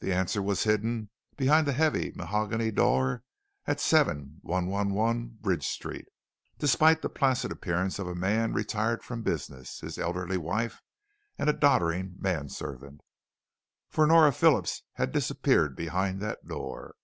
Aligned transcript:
The 0.00 0.12
answer 0.12 0.42
was 0.42 0.64
hidden 0.64 1.08
behind 1.38 1.66
the 1.66 1.72
heavy 1.72 2.12
mahogany 2.14 2.70
door 2.70 3.24
at 3.64 3.80
7111 3.80 5.38
Bridge 5.40 5.66
Street, 5.66 6.04
despite 6.58 7.00
the 7.00 7.08
placid 7.08 7.50
appearance 7.50 7.98
of 7.98 8.06
a 8.06 8.14
man 8.14 8.52
retired 8.52 9.02
from 9.02 9.22
business, 9.22 9.80
his 9.80 9.96
elderly 9.96 10.36
wife, 10.36 10.82
and 11.38 11.58
doddering 11.58 12.16
manservant. 12.18 13.00
For 13.88 14.06
Nora 14.06 14.34
Phillips 14.34 14.82
had 14.96 15.10
disappeared 15.10 15.74
behind 15.74 16.20
that 16.20 16.46
door. 16.46 16.96